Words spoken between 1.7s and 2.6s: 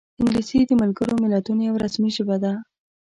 رسمي ژبه ده